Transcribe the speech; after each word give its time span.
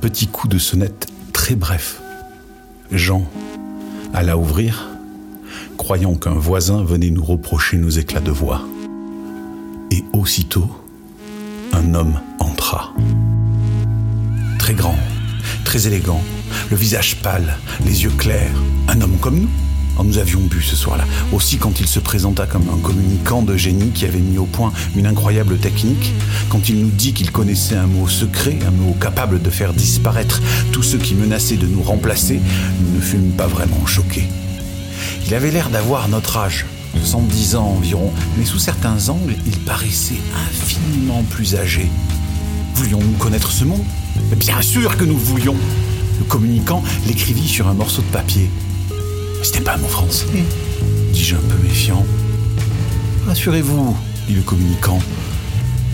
petit 0.00 0.28
coup 0.28 0.48
de 0.48 0.56
sonnette 0.56 1.08
très 1.34 1.54
bref. 1.54 2.00
Jean 2.90 3.24
alla 4.14 4.36
ouvrir, 4.38 4.88
croyant 5.76 6.14
qu'un 6.14 6.32
voisin 6.34 6.82
venait 6.82 7.10
nous 7.10 7.22
reprocher 7.22 7.76
nos 7.76 7.90
éclats 7.90 8.20
de 8.20 8.30
voix. 8.30 8.62
Et 9.90 10.02
aussitôt, 10.12 10.68
un 11.72 11.94
homme 11.94 12.18
entra. 12.38 12.94
Très 14.58 14.74
grand, 14.74 14.96
très 15.64 15.86
élégant, 15.86 16.22
le 16.70 16.76
visage 16.76 17.16
pâle, 17.16 17.58
les 17.84 18.02
yeux 18.02 18.12
clairs, 18.16 18.56
un 18.88 19.00
homme 19.02 19.18
comme 19.20 19.38
nous. 19.38 19.69
Oh, 20.00 20.02
nous 20.02 20.16
avions 20.16 20.40
bu 20.40 20.62
ce 20.62 20.76
soir-là. 20.76 21.04
Aussi 21.30 21.58
quand 21.58 21.78
il 21.78 21.86
se 21.86 21.98
présenta 21.98 22.46
comme 22.46 22.66
un 22.72 22.78
communicant 22.78 23.42
de 23.42 23.54
génie 23.54 23.90
qui 23.90 24.06
avait 24.06 24.18
mis 24.18 24.38
au 24.38 24.46
point 24.46 24.72
une 24.96 25.06
incroyable 25.06 25.58
technique, 25.58 26.14
quand 26.48 26.70
il 26.70 26.80
nous 26.80 26.88
dit 26.90 27.12
qu'il 27.12 27.30
connaissait 27.30 27.76
un 27.76 27.86
mot 27.86 28.08
secret, 28.08 28.58
un 28.66 28.70
mot 28.70 28.94
capable 28.98 29.42
de 29.42 29.50
faire 29.50 29.74
disparaître 29.74 30.40
tous 30.72 30.82
ceux 30.82 30.96
qui 30.96 31.14
menaçaient 31.14 31.58
de 31.58 31.66
nous 31.66 31.82
remplacer, 31.82 32.40
nous 32.80 32.96
ne 32.96 33.00
fûmes 33.00 33.32
pas 33.32 33.46
vraiment 33.46 33.84
choqués. 33.84 34.26
Il 35.26 35.34
avait 35.34 35.50
l'air 35.50 35.68
d'avoir 35.68 36.08
notre 36.08 36.38
âge, 36.38 36.64
70 36.98 37.56
ans 37.56 37.74
environ, 37.76 38.10
mais 38.38 38.46
sous 38.46 38.58
certains 38.58 39.10
angles, 39.10 39.34
il 39.44 39.58
paraissait 39.58 40.20
infiniment 40.48 41.22
plus 41.28 41.56
âgé. 41.56 41.90
Voulions-nous 42.74 43.18
connaître 43.18 43.50
ce 43.52 43.64
mot? 43.64 43.84
Bien 44.36 44.62
sûr 44.62 44.96
que 44.96 45.04
nous 45.04 45.18
voulions. 45.18 45.56
Le 46.18 46.24
communicant 46.24 46.82
l'écrivit 47.06 47.48
sur 47.48 47.68
un 47.68 47.74
morceau 47.74 48.00
de 48.00 48.06
papier. 48.06 48.48
C'était 49.42 49.60
pas 49.60 49.76
mot 49.78 49.88
français, 49.88 50.26
dis-je 51.12 51.34
un 51.34 51.38
peu 51.38 51.56
méfiant. 51.62 52.04
Rassurez-vous, 53.26 53.96
dit 54.28 54.34
le 54.34 54.42
communicant, 54.42 54.98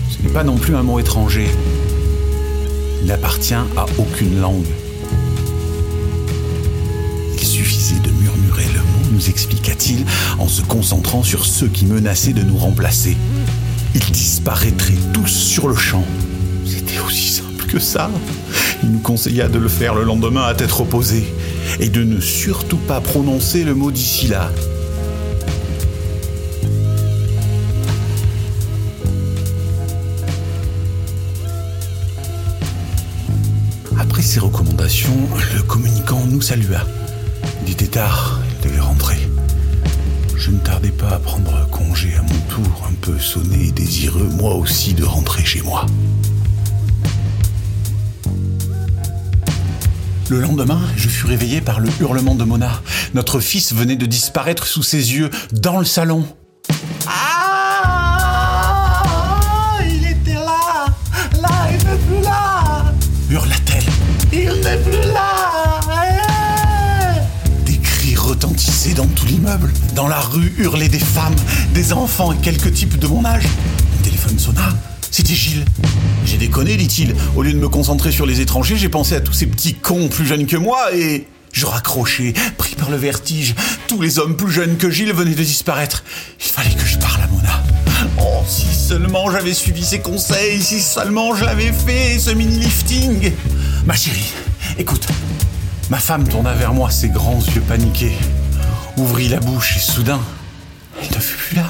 ce 0.09 0.21
n'est 0.21 0.33
pas 0.33 0.43
non 0.43 0.57
plus 0.57 0.75
un 0.75 0.83
mot 0.83 0.99
étranger. 0.99 1.47
Il 3.01 3.07
n'appartient 3.07 3.53
à 3.53 3.85
aucune 3.97 4.39
langue. 4.41 4.65
Il 7.39 7.45
suffisait 7.45 7.99
de 7.99 8.11
murmurer 8.11 8.65
le 8.65 8.79
mot, 8.79 9.11
nous 9.13 9.29
expliqua-t-il, 9.29 10.05
en 10.39 10.47
se 10.47 10.61
concentrant 10.61 11.23
sur 11.23 11.45
ceux 11.45 11.67
qui 11.67 11.85
menaçaient 11.85 12.33
de 12.33 12.43
nous 12.43 12.57
remplacer. 12.57 13.15
Ils 13.95 14.11
disparaîtraient 14.11 14.93
tous 15.13 15.27
sur 15.27 15.69
le 15.69 15.75
champ. 15.75 16.03
C'était 16.65 16.99
aussi 16.99 17.29
simple 17.29 17.46
que 17.67 17.79
ça. 17.79 18.09
Il 18.83 18.91
nous 18.91 18.99
conseilla 18.99 19.47
de 19.47 19.59
le 19.59 19.67
faire 19.67 19.93
le 19.93 20.03
lendemain 20.03 20.43
à 20.43 20.53
tête 20.53 20.71
reposée 20.71 21.25
et 21.79 21.89
de 21.89 22.03
ne 22.03 22.19
surtout 22.19 22.77
pas 22.77 23.01
prononcer 23.01 23.63
le 23.63 23.75
mot 23.75 23.91
d'ici 23.91 24.27
là. 24.27 24.51
Après 33.99 34.21
ces 34.21 34.39
recommandations, 34.39 35.17
le 35.55 35.63
communicant 35.63 36.23
nous 36.25 36.41
salua. 36.41 36.85
Il 37.65 37.73
était 37.73 37.87
tard, 37.87 38.39
il 38.49 38.69
devait 38.69 38.79
rentrer. 38.79 39.17
Je 40.35 40.51
ne 40.51 40.59
tardais 40.59 40.91
pas 40.91 41.09
à 41.09 41.19
prendre 41.19 41.67
congé 41.69 42.15
à 42.15 42.21
mon 42.21 42.39
tour, 42.49 42.87
un 42.89 42.93
peu 43.01 43.19
sonné 43.19 43.67
et 43.67 43.71
désireux 43.71 44.29
moi 44.37 44.55
aussi 44.55 44.93
de 44.93 45.03
rentrer 45.03 45.43
chez 45.43 45.61
moi. 45.61 45.85
Le 50.29 50.41
lendemain, 50.41 50.81
je 50.97 51.07
fus 51.07 51.25
réveillé 51.25 51.61
par 51.61 51.79
le 51.79 51.89
hurlement 52.01 52.35
de 52.35 52.43
Mona. 52.43 52.81
Notre 53.13 53.39
fils 53.39 53.73
venait 53.73 53.95
de 53.95 54.05
disparaître 54.05 54.67
sous 54.67 54.83
ses 54.83 55.13
yeux, 55.13 55.29
dans 55.53 55.79
le 55.79 55.85
salon. 55.85 56.27
Ah 57.07 58.23
Il 59.85 60.05
était 60.05 60.33
là 60.33 60.85
Là, 61.41 61.49
il 61.71 61.77
n'est 61.77 61.95
plus 61.95 62.21
là 62.23 62.83
Hurla-t-elle. 63.29 63.85
Il 64.33 64.49
n'est 64.61 64.77
plus 64.79 65.13
là 65.13 65.79
Eh 66.03 67.65
Des 67.65 67.77
cris 67.77 68.15
retentissaient 68.17 68.95
dans 68.95 69.07
tout 69.07 69.27
l'immeuble. 69.27 69.71
Dans 69.95 70.07
la 70.07 70.19
rue 70.19 70.53
hurlaient 70.57 70.89
des 70.89 70.99
femmes, 70.99 71.35
des 71.73 71.93
enfants 71.93 72.33
et 72.33 72.37
quelques 72.37 72.73
types 72.73 72.99
de 72.99 73.07
mon 73.07 73.23
âge. 73.23 73.45
Mon 73.95 74.03
téléphone 74.03 74.37
sonna. 74.37 74.66
C'était 75.17 75.33
Gilles. 75.33 75.65
J'ai 76.25 76.37
déconné, 76.37 76.77
dit-il. 76.77 77.15
Au 77.35 77.41
lieu 77.41 77.51
de 77.51 77.57
me 77.57 77.69
concentrer 77.69 78.11
sur 78.11 78.27
les 78.27 78.39
étrangers, 78.39 78.77
j'ai 78.77 78.87
pensé 78.87 79.15
à 79.15 79.19
tous 79.19 79.33
ces 79.33 79.47
petits 79.47 79.73
cons 79.73 80.09
plus 80.09 80.27
jeunes 80.27 80.45
que 80.45 80.57
moi 80.57 80.93
et... 80.93 81.25
Je 81.51 81.65
raccrochais, 81.65 82.35
pris 82.59 82.75
par 82.75 82.91
le 82.91 82.97
vertige. 82.97 83.55
Tous 83.87 83.99
les 83.99 84.19
hommes 84.19 84.37
plus 84.37 84.51
jeunes 84.51 84.77
que 84.77 84.91
Gilles 84.91 85.13
venaient 85.13 85.33
de 85.33 85.43
disparaître. 85.43 86.03
Il 86.39 86.45
fallait 86.45 86.75
que 86.75 86.85
je 86.85 86.99
parle 86.99 87.23
à 87.23 87.27
Mona. 87.29 87.63
Oh, 88.19 88.43
si 88.47 88.67
seulement 88.67 89.31
j'avais 89.31 89.55
suivi 89.55 89.83
ses 89.83 90.01
conseils, 90.01 90.61
si 90.61 90.79
seulement 90.79 91.33
je 91.33 91.45
l'avais 91.45 91.71
fait, 91.71 92.19
ce 92.19 92.29
mini-lifting. 92.29 93.31
Ma 93.87 93.95
chérie, 93.95 94.33
écoute. 94.77 95.07
Ma 95.89 95.97
femme 95.97 96.27
tourna 96.27 96.53
vers 96.53 96.75
moi, 96.75 96.91
ses 96.91 97.09
grands 97.09 97.41
yeux 97.55 97.61
paniqués. 97.61 98.15
Ouvrit 98.97 99.29
la 99.29 99.39
bouche 99.39 99.77
et 99.77 99.79
soudain, 99.79 100.21
elle 101.01 101.09
ne 101.09 101.19
fut 101.19 101.37
plus 101.37 101.55
là. 101.55 101.66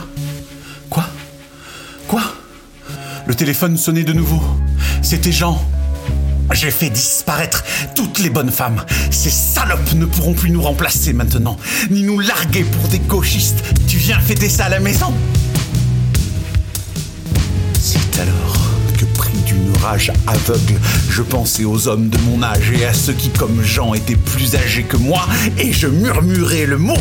Téléphone 3.37 3.77
sonnait 3.77 4.03
de 4.03 4.13
nouveau. 4.13 4.41
C'était 5.03 5.31
Jean. 5.31 5.63
J'ai 6.53 6.71
fait 6.71 6.89
disparaître 6.89 7.63
toutes 7.95 8.17
les 8.17 8.31
bonnes 8.31 8.49
femmes. 8.49 8.83
Ces 9.11 9.29
salopes 9.29 9.93
ne 9.93 10.05
pourront 10.05 10.33
plus 10.33 10.49
nous 10.49 10.61
remplacer 10.61 11.13
maintenant, 11.13 11.55
ni 11.91 12.01
nous 12.01 12.19
larguer 12.19 12.63
pour 12.63 12.89
des 12.89 12.97
gauchistes. 12.97 13.63
Tu 13.87 13.97
viens 13.97 14.19
fêter 14.19 14.49
ça 14.49 14.65
à 14.65 14.69
la 14.69 14.79
maison? 14.79 15.13
C'est 17.79 18.19
alors 18.19 18.57
que 18.97 19.05
pris 19.05 19.37
d'une 19.45 19.71
rage 19.83 20.11
aveugle, 20.25 20.79
je 21.07 21.21
pensais 21.21 21.63
aux 21.63 21.87
hommes 21.87 22.09
de 22.09 22.17
mon 22.19 22.41
âge 22.41 22.71
et 22.71 22.85
à 22.85 22.93
ceux 22.93 23.13
qui, 23.13 23.29
comme 23.29 23.61
Jean, 23.61 23.93
étaient 23.93 24.15
plus 24.15 24.55
âgés 24.55 24.83
que 24.83 24.97
moi, 24.97 25.27
et 25.59 25.71
je 25.71 25.87
murmurais 25.87 26.65
le 26.65 26.79
mot. 26.79 26.97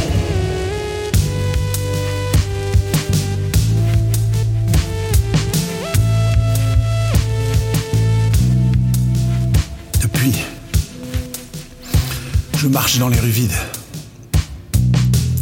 Je 12.57 12.67
marche 12.69 12.99
dans 12.99 13.09
les 13.09 13.19
rues 13.19 13.31
vides, 13.31 13.57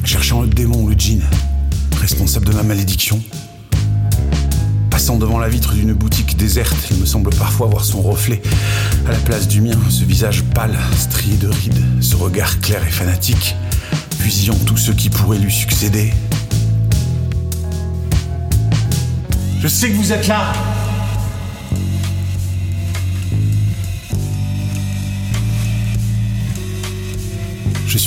cherchant 0.04 0.42
le 0.42 0.48
démon 0.48 0.82
ou 0.82 0.88
le 0.88 0.94
djinn, 0.94 1.22
responsable 2.00 2.46
de 2.46 2.52
ma 2.52 2.62
malédiction. 2.62 3.22
Passant 4.90 5.16
devant 5.16 5.38
la 5.38 5.48
vitre 5.48 5.74
d'une 5.74 5.92
boutique 5.92 6.36
déserte, 6.36 6.76
il 6.90 6.98
me 6.98 7.06
semble 7.06 7.30
parfois 7.34 7.66
voir 7.66 7.84
son 7.84 8.02
reflet 8.02 8.42
à 9.06 9.12
la 9.12 9.18
place 9.18 9.48
du 9.48 9.60
mien, 9.60 9.78
ce 9.88 10.04
visage 10.04 10.42
pâle, 10.54 10.76
strié 10.96 11.36
de 11.36 11.48
rides, 11.48 11.84
ce 12.00 12.16
regard 12.16 12.60
clair 12.60 12.86
et 12.86 12.90
fanatique, 12.90 13.56
fusillant 14.18 14.58
tous 14.66 14.76
ceux 14.76 14.94
qui 14.94 15.08
pourraient 15.08 15.38
lui 15.38 15.52
succéder. 15.52 16.12
Je 19.60 19.68
sais 19.68 19.90
que 19.90 19.96
vous 19.96 20.12
êtes 20.12 20.26
là 20.26 20.52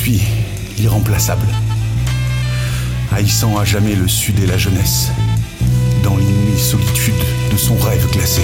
Je 0.08 0.14
suis 0.14 0.28
l'irremplaçable, 0.78 1.46
haïssant 3.12 3.58
à 3.58 3.66
jamais 3.66 3.94
le 3.94 4.08
sud 4.08 4.40
et 4.40 4.46
la 4.46 4.58
jeunesse, 4.58 5.12
dans 6.02 6.16
l'inouïe 6.16 6.58
solitude 6.58 7.14
de 7.52 7.58
son 7.58 7.76
rêve 7.76 8.10
glacé. 8.14 8.44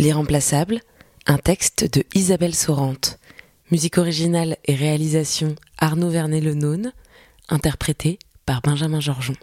L'irremplaçable, 0.00 0.80
un 1.26 1.36
texte 1.36 1.84
de 1.84 2.04
Isabelle 2.14 2.54
Sorante. 2.54 3.18
Musique 3.70 3.98
originale 3.98 4.56
et 4.64 4.74
réalisation 4.74 5.56
Arnaud 5.76 6.08
Vernet-Lenaune, 6.08 6.94
interprété 7.50 8.18
par 8.46 8.62
Benjamin 8.62 9.00
Georgeon. 9.00 9.34